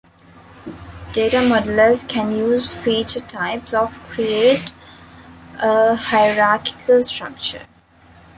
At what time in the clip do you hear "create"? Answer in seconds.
4.09-4.73